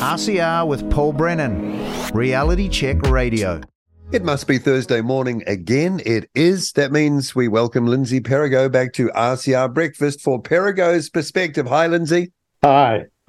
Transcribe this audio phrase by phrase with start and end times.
[0.00, 1.78] RCR with Paul Brennan,
[2.14, 3.60] Reality Check Radio.
[4.12, 6.00] It must be Thursday morning again.
[6.06, 6.72] It is.
[6.72, 11.66] That means we welcome Lindsay Perigo back to RCR Breakfast for Perigo's Perspective.
[11.66, 12.32] Hi, Lindsay.
[12.64, 13.04] Hi.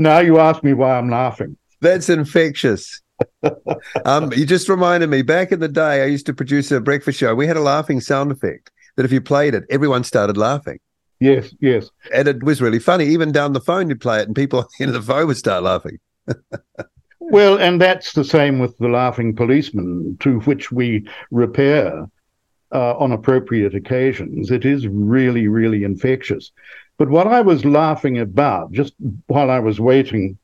[0.00, 1.56] now you ask me why I'm laughing.
[1.80, 3.00] That's infectious.
[4.04, 7.20] um, you just reminded me back in the day, I used to produce a breakfast
[7.20, 7.36] show.
[7.36, 10.80] We had a laughing sound effect that if you played it, everyone started laughing.
[11.22, 11.88] Yes, yes.
[12.12, 13.06] And it was really funny.
[13.06, 15.28] Even down the phone, you'd play it, and people on the end of the phone
[15.28, 16.00] would start laughing.
[17.20, 22.08] well, and that's the same with the laughing policeman, to which we repair
[22.72, 24.50] uh, on appropriate occasions.
[24.50, 26.50] It is really, really infectious.
[26.98, 28.94] But what I was laughing about just
[29.28, 30.36] while I was waiting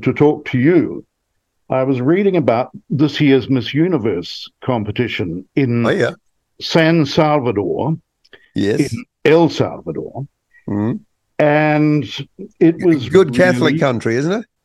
[0.00, 1.04] to talk to you,
[1.68, 6.12] I was reading about this year's Miss Universe competition in oh, yeah.
[6.58, 7.98] San Salvador.
[8.54, 8.94] Yes.
[8.94, 10.26] In El Salvador.
[10.68, 11.02] Mm-hmm.
[11.38, 12.28] And
[12.60, 14.46] it was good really, Catholic country, isn't it?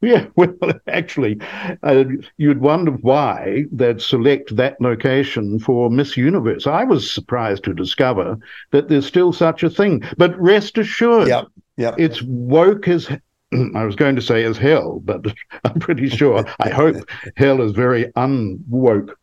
[0.00, 0.52] Yeah, well,
[0.86, 1.40] actually,
[1.82, 2.04] uh,
[2.36, 6.66] you'd wonder why they'd select that location for Miss Universe.
[6.66, 8.36] I was surprised to discover
[8.72, 10.02] that there's still such a thing.
[10.18, 11.46] But rest assured, yep,
[11.78, 11.94] yep.
[11.96, 13.08] it's woke as
[13.74, 15.24] I was going to say as hell, but
[15.64, 16.44] I'm pretty sure.
[16.60, 16.96] I hope
[17.36, 19.14] hell is very unwoke.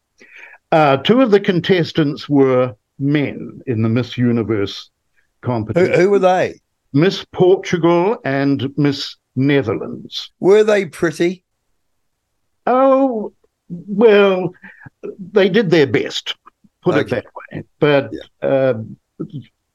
[0.72, 4.90] Uh, two of the contestants were men in the Miss Universe
[5.42, 5.94] competition.
[5.94, 6.60] Who, who were they?
[6.94, 10.32] Miss Portugal and Miss Netherlands.
[10.40, 11.44] Were they pretty?
[12.68, 13.34] Oh,
[13.70, 14.54] well,
[15.20, 16.36] they did their best,
[16.82, 17.18] put okay.
[17.18, 17.64] it that way.
[17.80, 18.48] But yeah.
[18.48, 18.82] uh,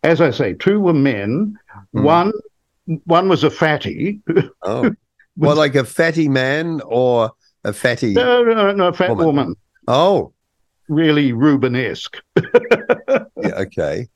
[0.03, 1.59] as I say, two were men.
[1.95, 2.03] Mm.
[2.03, 2.33] One
[3.05, 4.21] one was a fatty.
[4.63, 4.91] Oh,
[5.37, 7.31] well, like a fatty man or
[7.63, 8.15] a fatty?
[8.15, 9.27] No, no, no, a fat woman.
[9.27, 9.57] woman.
[9.87, 10.33] Oh,
[10.89, 12.21] really Rubenesque.
[13.09, 14.09] yeah, okay.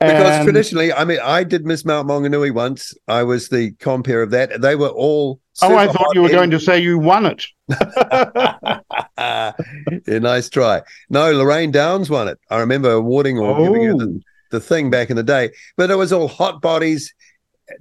[0.00, 2.94] Because traditionally, I mean, I did Miss Mount Maunganui once.
[3.08, 4.60] I was the compere of that.
[4.60, 5.40] They were all.
[5.60, 6.34] Oh, I thought you were in...
[6.34, 7.44] going to say you won it.
[9.18, 9.52] yeah,
[10.06, 10.82] nice try.
[11.10, 12.38] No, Lorraine Downes won it.
[12.48, 13.64] I remember awarding or oh.
[13.64, 14.20] giving her the, oh.
[14.52, 15.50] the thing back in the day.
[15.76, 17.12] But it was all hot bodies,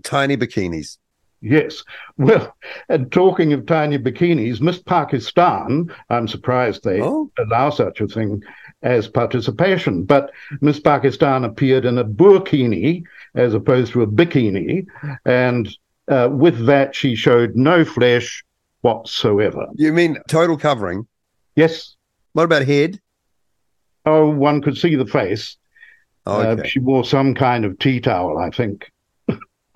[0.04, 0.98] tiny bikinis.
[1.42, 1.84] Yes.
[2.18, 2.56] Well,
[2.90, 7.32] and talking of tiny bikinis, Miss Pakistan, I'm surprised they oh.
[7.38, 8.42] allow such a thing
[8.84, 10.04] as participation.
[10.04, 13.04] But Miss Pakistan appeared in a burkini
[13.36, 14.86] as opposed to a bikini.
[15.26, 15.70] And
[16.08, 18.44] uh, with that, she showed no flesh
[18.82, 19.68] whatsoever.
[19.76, 21.08] You mean total covering?
[21.56, 21.96] Yes.
[22.34, 23.00] What about head?
[24.06, 25.58] Oh, one could see the face.
[26.26, 26.62] Oh, okay.
[26.62, 28.92] Uh, she wore some kind of tea towel, I think.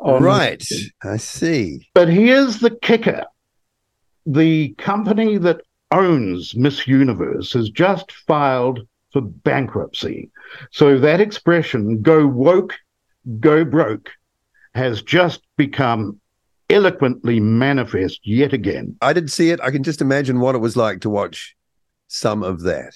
[0.00, 0.64] right.
[1.02, 1.88] I see.
[1.94, 3.24] But here's the kicker
[4.26, 8.80] the company that owns Miss Universe has just filed
[9.12, 10.30] for bankruptcy.
[10.70, 12.74] So that expression, go woke,
[13.40, 14.10] go broke,
[14.74, 16.20] has just become
[16.68, 18.96] eloquently manifest yet again.
[19.00, 19.60] I didn't see it.
[19.62, 21.56] I can just imagine what it was like to watch
[22.08, 22.94] some of that.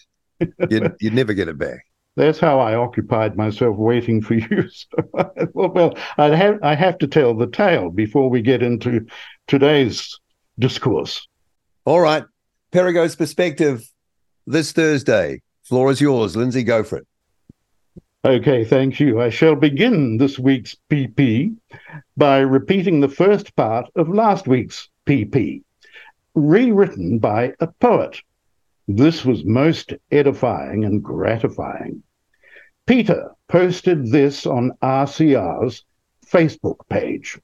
[0.68, 1.84] You'd, you'd never get it back
[2.16, 4.68] that's how I occupied myself waiting for you.
[4.70, 9.06] So, well, well, I have I have to tell the tale before we get into
[9.46, 10.18] today's
[10.58, 11.26] discourse.
[11.84, 12.24] All right,
[12.72, 13.90] Perigo's perspective
[14.46, 15.42] this Thursday.
[15.64, 16.62] Floor is yours, Lindsay.
[16.62, 17.06] Go for it.
[18.24, 19.20] Okay, thank you.
[19.20, 21.56] I shall begin this week's PP
[22.16, 25.62] by repeating the first part of last week's PP,
[26.34, 28.20] rewritten by a poet.
[28.86, 32.02] This was most edifying and gratifying.
[32.86, 35.84] Peter posted this on RCR's
[36.26, 37.38] Facebook page.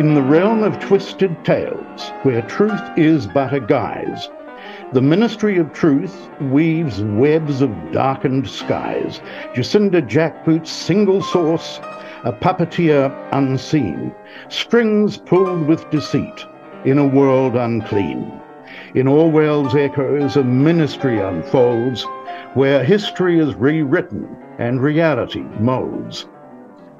[0.00, 4.30] In the realm of twisted tales, where truth is but a guise,
[4.94, 9.20] the Ministry of Truth weaves webs of darkened skies.
[9.54, 11.80] Jacinda Jackboot's single source,
[12.24, 14.14] a puppeteer unseen,
[14.48, 16.46] strings pulled with deceit
[16.86, 18.32] in a world unclean.
[18.94, 22.06] In Orwell's echoes, a ministry unfolds
[22.54, 26.26] where history is rewritten and reality molds.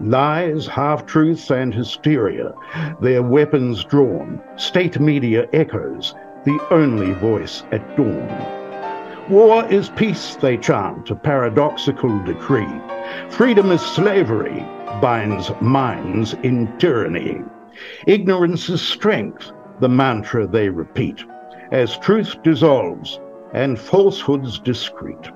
[0.00, 2.55] Lies, half truths, and hysteria,
[3.02, 6.14] their weapons drawn, state media echoes,
[6.44, 9.29] the only voice at dawn.
[9.29, 12.81] War is peace, they chant, a paradoxical decree.
[13.29, 14.67] Freedom is slavery,
[15.02, 17.43] binds minds in tyranny.
[18.06, 21.25] Ignorance is strength, the mantra they repeat,
[21.73, 23.20] as truth dissolves
[23.53, 25.31] and falsehoods discreet.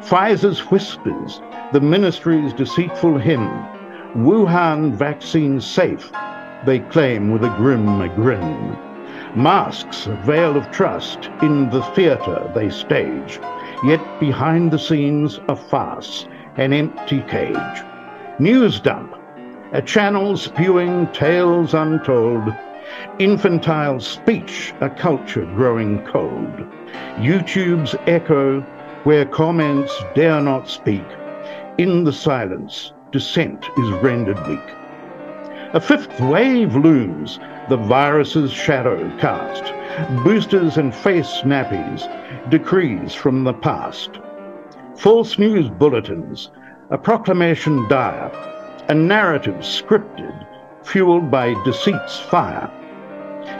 [0.00, 1.40] Pfizer's whispers,
[1.72, 3.66] the ministry's deceitful hymn,
[4.14, 6.10] Wuhan vaccine safe,
[6.64, 8.76] they claim with a grim grin.
[9.34, 13.38] Masks, a veil of trust, in the theatre they stage.
[13.84, 16.26] yet behind the scenes a farce,
[16.56, 17.82] an empty cage.
[18.38, 19.14] News dump,
[19.72, 22.54] a channel spewing tales untold,
[23.18, 26.54] infantile speech, a culture growing cold,
[27.16, 28.60] YouTube's echo,
[29.04, 31.04] where comments dare not speak.
[31.78, 34.74] In the silence, dissent is rendered weak.
[35.72, 37.38] A fifth wave looms,
[37.68, 39.64] the virus's shadow cast,
[40.24, 42.08] boosters and face snappies,
[42.50, 44.10] decrees from the past.
[44.96, 46.50] False news bulletins,
[46.90, 48.30] a proclamation dire,
[48.88, 50.46] a narrative scripted,
[50.84, 52.70] fueled by deceit's fire.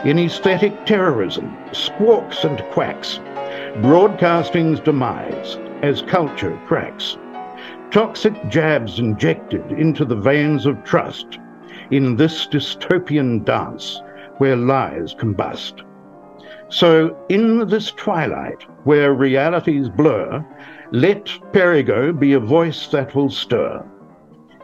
[0.05, 3.21] In aesthetic terrorism, squawks and quacks,
[3.83, 7.17] broadcasting's demise as culture cracks.
[7.97, 11.39] Toxic jabs injected into the veins of trust
[11.91, 14.03] in this dystopian dance
[14.37, 15.83] where lies combust.
[16.69, 20.45] So, in this twilight where realities blur,
[20.93, 23.83] let Perigo be a voice that will stir.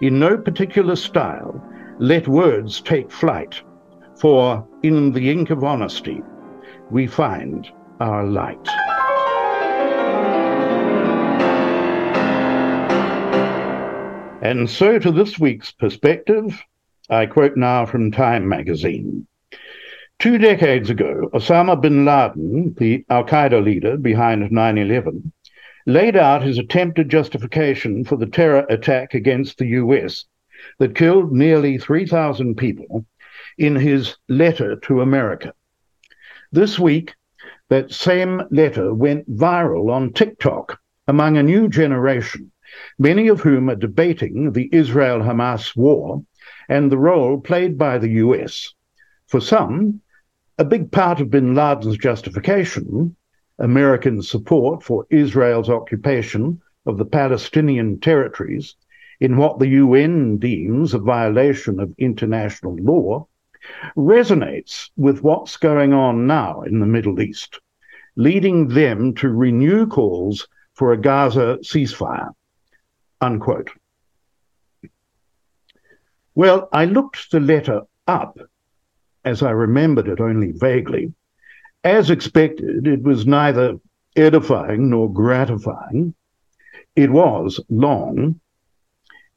[0.03, 1.59] In no particular style,
[1.99, 3.63] let words take flight,
[4.15, 6.23] for in the ink of honesty
[6.91, 7.67] we find
[7.99, 8.69] our light.
[14.43, 16.61] And so to this week's perspective,
[17.09, 19.29] I quote now from Time magazine.
[20.19, 25.33] Two decades ago, Osama bin Laden, the Al Qaeda leader behind 9 11,
[25.87, 30.25] laid out his attempted justification for the terror attack against the US
[30.81, 33.07] that killed nearly 3,000 people
[33.59, 35.55] in his letter to America.
[36.51, 37.15] This week,
[37.69, 42.52] that same letter went viral on TikTok among a new generation,
[42.99, 46.25] many of whom are debating the Israel Hamas war
[46.69, 48.75] and the role played by the US.
[49.27, 50.01] For some,
[50.59, 53.17] a big part of bin Laden's justification,
[53.59, 58.75] American support for Israel's occupation of the Palestinian territories
[59.21, 63.27] in what the UN deems a violation of international law,
[63.97, 67.61] resonates with what's going on now in the Middle East,
[68.17, 72.33] leading them to renew calls for a Gaza ceasefire.
[73.23, 73.71] Unquote.
[76.35, 78.37] Well, I looked the letter up
[79.25, 81.15] as I remembered it only vaguely.
[81.85, 83.79] As expected, it was neither
[84.17, 86.15] edifying nor gratifying.
[86.97, 88.41] It was long.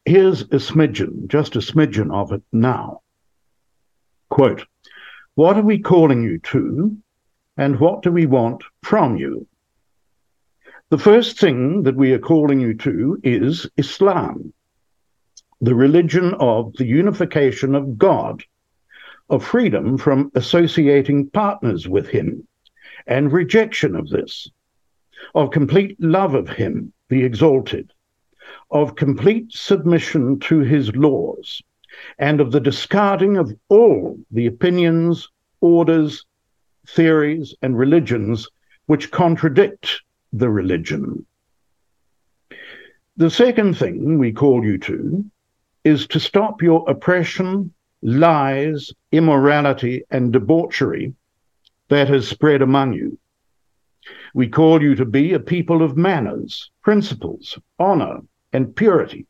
[0.04, 3.02] Here's a smidgen, just a smidgen of it now.
[4.30, 4.66] Quote,
[5.36, 6.98] What are we calling you to,
[7.56, 9.48] and what do we want from you?
[10.92, 14.54] The first thing that we are calling you to is Islam,
[15.60, 18.44] the religion of the unification of God
[19.28, 22.48] of freedom from associating partners with him
[23.08, 24.48] and rejection of this,
[25.34, 27.92] of complete love of him, the exalted,
[28.70, 31.64] of complete submission to his laws,
[32.20, 35.28] and of the discarding of all the opinions,
[35.62, 36.28] orders,
[36.88, 38.48] theories, and religions
[38.86, 40.04] which contradict
[40.38, 41.26] the religion.
[43.16, 45.24] The second thing we call you to
[45.86, 51.14] is to stop your oppression lies, immorality, and debauchery
[51.88, 53.18] that has spread among you.
[54.34, 58.20] We call you to be a people of manners, principles, honor,
[58.52, 59.28] and purity,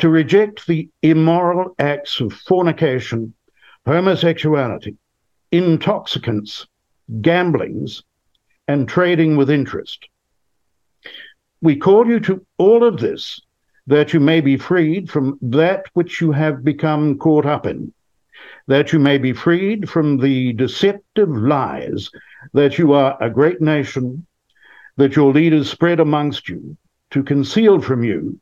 [0.00, 3.34] to reject the immoral acts of fornication,
[3.86, 4.96] homosexuality,
[5.52, 6.66] intoxicants,
[7.20, 8.02] gamblings,
[8.66, 10.08] and trading with interest.
[11.64, 13.40] We call you to all of this
[13.86, 17.90] that you may be freed from that which you have become caught up in,
[18.66, 22.10] that you may be freed from the deceptive lies
[22.52, 24.26] that you are a great nation,
[24.98, 26.76] that your leaders spread amongst you
[27.12, 28.38] to conceal from you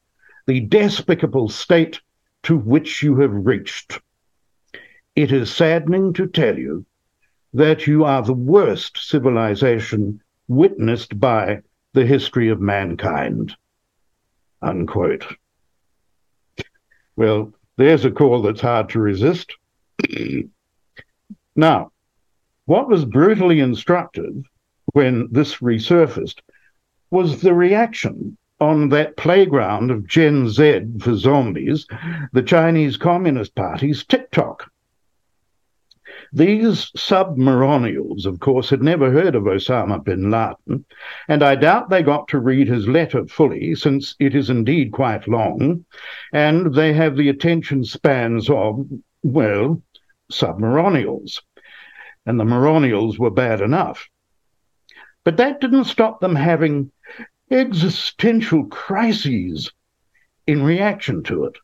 [0.49, 2.01] the despicable state
[2.43, 4.01] to which you have reached.
[5.15, 6.85] It is saddening to tell you
[7.55, 11.63] that you are the worst civilization witnessed by
[11.95, 13.55] the history of mankind
[14.63, 15.27] unquote.
[17.17, 19.53] Well, there's a call that's hard to resist.
[21.57, 21.93] now,
[22.67, 24.35] what was brutally instructive
[24.93, 26.41] when this resurfaced
[27.11, 31.87] was the reaction on that playground of Gen Z for zombies,
[32.33, 34.71] the Chinese Communist Party's TikTok.
[36.35, 40.87] These submaronials, of course, had never heard of Osama bin Laden,
[41.29, 45.29] and I doubt they got to read his letter fully, since it is indeed quite
[45.29, 45.85] long,
[46.33, 48.87] and they have the attention spans of,
[49.23, 49.83] well,
[50.31, 51.43] submaronials.
[52.25, 54.09] And the maronials were bad enough.
[55.25, 56.93] But that didn't stop them having
[57.51, 59.71] existential crises
[60.47, 61.59] in reaction to it.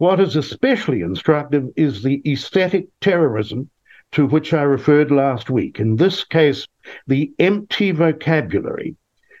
[0.00, 3.68] What is especially instructive is the aesthetic terrorism
[4.12, 5.78] to which I referred last week.
[5.78, 6.66] In this case,
[7.06, 8.96] the empty vocabulary,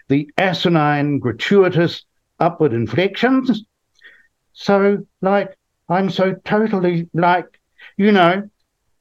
[0.08, 2.04] the asinine, gratuitous
[2.40, 3.64] upward inflections.
[4.52, 5.56] So, like,
[5.88, 7.58] I'm so totally, like,
[7.96, 8.50] you know,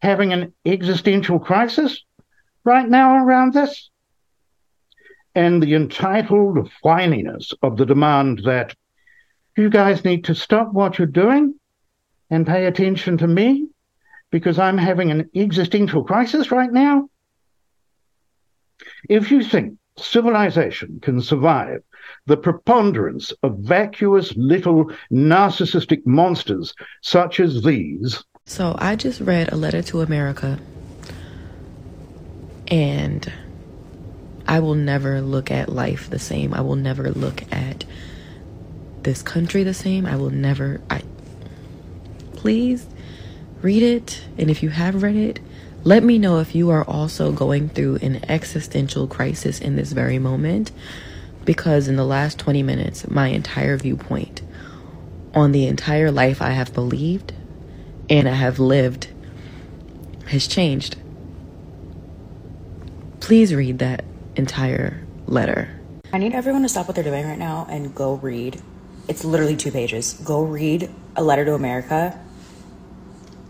[0.01, 2.05] having an existential crisis
[2.63, 3.89] right now around this.
[5.35, 8.77] And the entitled whininess of the demand that
[9.59, 11.53] you guys need to stop what you're doing
[12.29, 13.67] and pay attention to me
[14.31, 17.09] because I'm having an existential crisis right now?
[19.09, 21.83] If you think civilization can survive
[22.25, 28.23] the preponderance of vacuous little narcissistic monsters such as these.
[28.45, 30.59] So I just read A Letter to America,
[32.67, 33.31] and
[34.47, 36.53] I will never look at life the same.
[36.53, 37.85] I will never look at
[39.03, 40.05] this country the same.
[40.05, 40.81] I will never.
[40.89, 41.03] I
[42.33, 42.87] please
[43.61, 45.39] read it, and if you have read it,
[45.83, 50.19] let me know if you are also going through an existential crisis in this very
[50.19, 50.71] moment.
[51.45, 54.41] Because in the last 20 minutes, my entire viewpoint
[55.33, 57.33] on the entire life I have believed
[58.09, 59.07] and I have lived
[60.27, 60.95] has changed.
[63.19, 64.03] Please read that
[64.35, 65.79] entire letter.
[66.11, 68.61] I need everyone to stop what they're doing right now and go read.
[69.09, 70.13] It's literally two pages.
[70.13, 72.17] Go read A Letter to America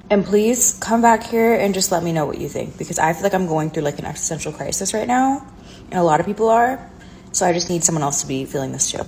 [0.09, 3.13] and please come back here and just let me know what you think because I
[3.13, 5.45] feel like I'm going through like an existential crisis right now,
[5.91, 6.89] and a lot of people are.
[7.31, 9.03] So I just need someone else to be feeling this too.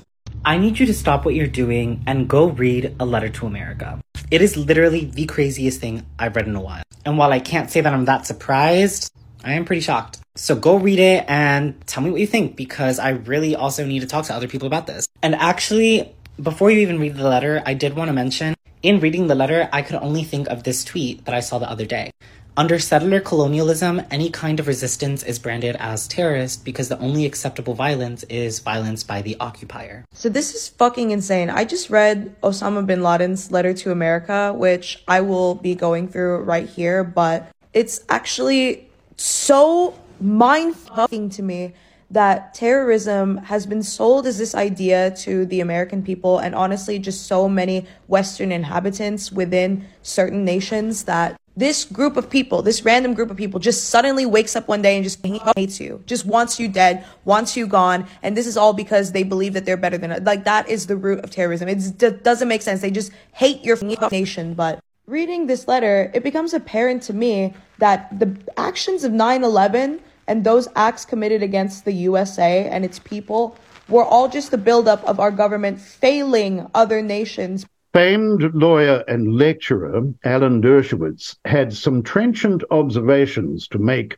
[0.45, 3.99] I need you to stop what you're doing and go read A Letter to America.
[4.29, 6.83] It is literally the craziest thing I've read in a while.
[7.05, 9.11] And while I can't say that I'm that surprised,
[9.43, 10.19] I am pretty shocked.
[10.35, 14.01] So go read it and tell me what you think because I really also need
[14.01, 15.07] to talk to other people about this.
[15.23, 19.27] And actually, before you even read the letter, I did want to mention in reading
[19.27, 22.11] the letter, I could only think of this tweet that I saw the other day.
[22.57, 27.75] Under settler colonialism, any kind of resistance is branded as terrorist because the only acceptable
[27.75, 30.03] violence is violence by the occupier.
[30.13, 31.49] So this is fucking insane.
[31.49, 36.39] I just read Osama bin Laden's letter to America, which I will be going through
[36.39, 41.73] right here, but it's actually so mind fucking to me
[42.11, 47.25] that terrorism has been sold as this idea to the American people and honestly just
[47.25, 53.29] so many Western inhabitants within certain nations that this group of people, this random group
[53.29, 55.25] of people just suddenly wakes up one day and just
[55.55, 58.07] hates you, just wants you dead, wants you gone.
[58.23, 60.21] And this is all because they believe that they're better than, us.
[60.21, 61.67] like, that is the root of terrorism.
[61.67, 62.81] It doesn't make sense.
[62.81, 63.77] They just hate your
[64.09, 64.53] nation.
[64.53, 69.99] But reading this letter, it becomes apparent to me that the actions of 9 11
[70.31, 73.57] and those acts committed against the USA and its people
[73.89, 77.65] were all just the buildup of our government failing other nations.
[77.93, 84.15] Famed lawyer and lecturer Alan Dershowitz had some trenchant observations to make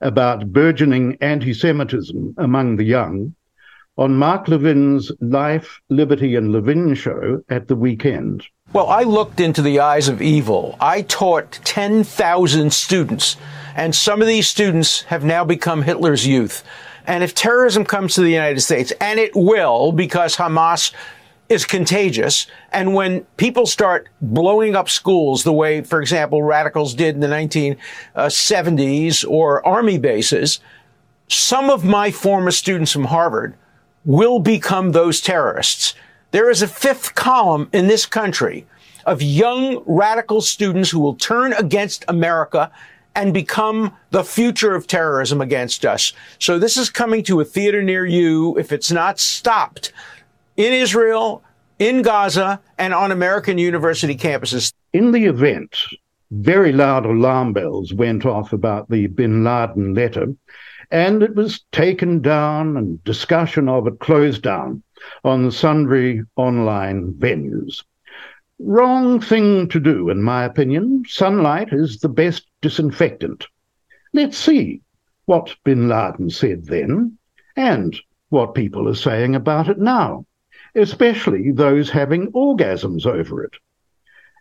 [0.00, 3.34] about burgeoning anti Semitism among the young
[3.96, 8.46] on Mark Levin's Life, Liberty, and Levin show at the weekend.
[8.72, 10.76] Well, I looked into the eyes of evil.
[10.80, 13.36] I taught 10,000 students
[13.78, 16.64] and some of these students have now become Hitler's youth.
[17.06, 20.92] And if terrorism comes to the United States, and it will because Hamas
[21.48, 22.48] is contagious.
[22.72, 27.28] And when people start blowing up schools the way, for example, radicals did in the
[27.28, 30.58] 1970s or army bases,
[31.28, 33.54] some of my former students from Harvard
[34.04, 35.94] will become those terrorists.
[36.32, 38.66] There is a fifth column in this country
[39.06, 42.72] of young radical students who will turn against America
[43.18, 46.12] and become the future of terrorism against us.
[46.38, 49.92] So this is coming to a theater near you if it's not stopped
[50.56, 51.42] in Israel,
[51.80, 54.72] in Gaza, and on American university campuses.
[54.92, 55.76] In the event,
[56.30, 60.32] very loud alarm bells went off about the bin Laden letter,
[60.92, 64.80] and it was taken down and discussion of it closed down
[65.24, 67.82] on sundry online venues.
[68.60, 71.02] Wrong thing to do, in my opinion.
[71.08, 73.46] Sunlight is the best disinfectant.
[74.12, 74.80] Let's see
[75.26, 77.18] what bin Laden said then
[77.56, 77.96] and
[78.30, 80.26] what people are saying about it now,
[80.74, 83.52] especially those having orgasms over it.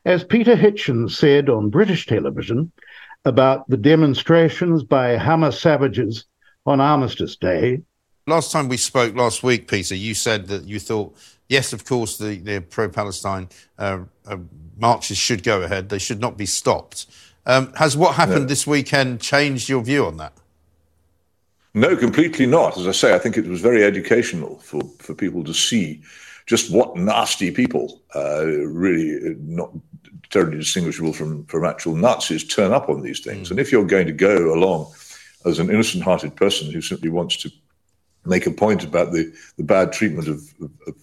[0.06, 2.72] As Peter Hitchens said on British television
[3.26, 6.26] about the demonstrations by Hamas savages
[6.66, 7.82] on Armistice Day.
[8.26, 11.16] Last time we spoke last week, Peter, you said that you thought
[11.50, 14.38] yes, of course, the, the pro Palestine uh, uh,
[14.78, 15.90] marches should go ahead.
[15.90, 17.06] They should not be stopped.
[17.48, 20.34] Um, has what happened this weekend changed your view on that?
[21.74, 22.78] No, completely not.
[22.78, 26.02] As I say, I think it was very educational for, for people to see
[26.46, 29.72] just what nasty people, uh, really not
[30.30, 33.48] terribly distinguishable from, from actual Nazis, turn up on these things.
[33.48, 33.52] Mm.
[33.52, 34.92] And if you're going to go along
[35.46, 37.52] as an innocent hearted person who simply wants to
[38.26, 40.96] make a point about the, the bad treatment of, of, of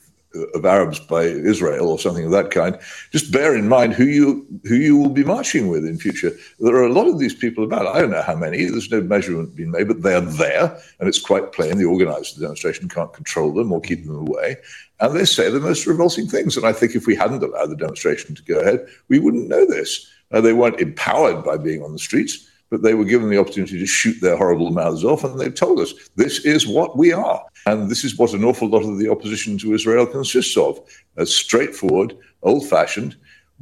[0.64, 2.78] Arabs by Israel or something of that kind,
[3.10, 6.32] just bear in mind who you who you will be marching with in future.
[6.60, 7.86] There are a lot of these people about.
[7.86, 8.64] I don't know how many.
[8.64, 11.78] There's no measurement being made, but they are there, and it's quite plain.
[11.78, 14.56] The organisers of the demonstration can't control them or keep them away,
[15.00, 16.56] and they say the most revolting things.
[16.56, 19.66] And I think if we hadn't allowed the demonstration to go ahead, we wouldn't know
[19.66, 20.10] this.
[20.30, 23.78] Uh, they weren't empowered by being on the streets but they were given the opportunity
[23.78, 27.40] to shoot their horrible mouths off, and they've told us this is what we are.
[27.66, 30.80] And this is what an awful lot of the opposition to Israel consists of
[31.16, 33.14] a straightforward, old fashioned,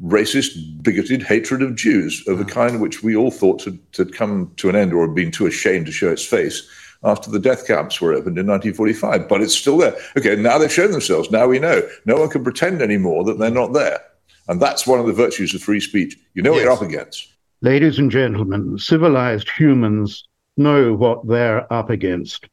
[0.02, 2.48] racist, bigoted hatred of Jews of a mm.
[2.48, 5.46] kind which we all thought had, had come to an end or had been too
[5.46, 6.66] ashamed to show its face
[7.04, 9.28] after the death camps were opened in 1945.
[9.28, 9.94] But it's still there.
[10.16, 11.30] Okay, now they've shown themselves.
[11.30, 11.86] Now we know.
[12.06, 14.00] No one can pretend anymore that they're not there.
[14.48, 16.18] And that's one of the virtues of free speech.
[16.32, 16.56] You know yes.
[16.56, 17.31] what you're up against.
[17.64, 20.26] Ladies and gentlemen, civilized humans
[20.56, 22.48] know what they're up against,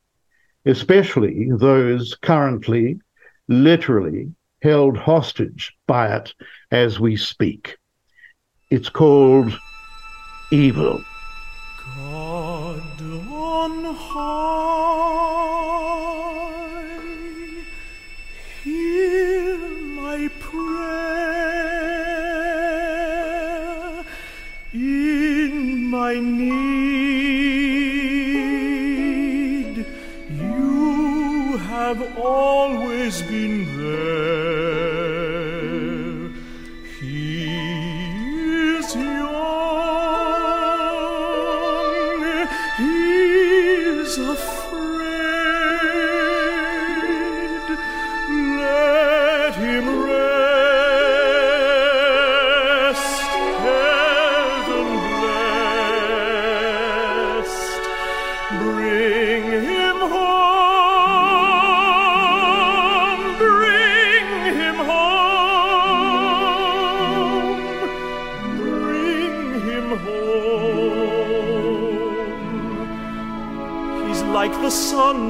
[0.67, 3.01] especially those currently,
[3.47, 6.35] literally, held hostage by it
[6.69, 7.75] as we speak.
[8.69, 9.51] It's called
[10.51, 11.03] evil.
[11.97, 15.38] God on high,
[26.09, 26.55] my need.
[30.29, 33.78] You have always been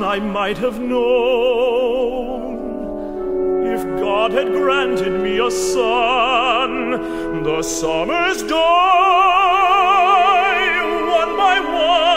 [0.10, 2.58] I might have known.
[3.64, 9.60] If God had granted me a son, the summers die
[11.20, 12.09] one by one.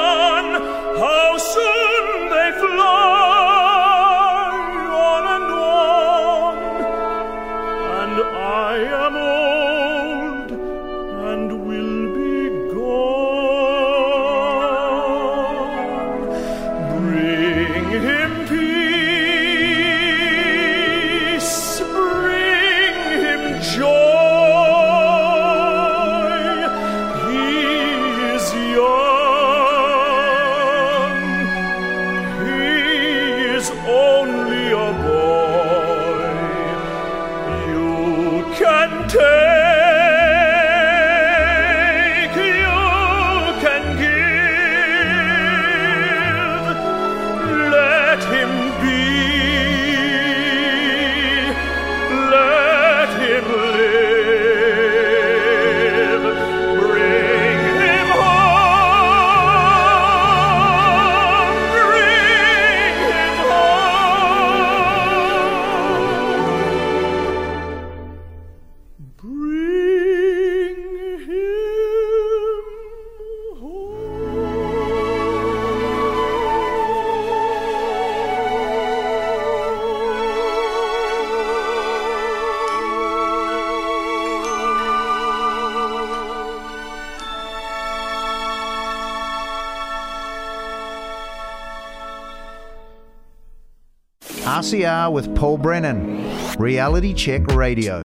[94.62, 96.22] RCR with Paul Brennan,
[96.56, 98.00] Reality Check Radio.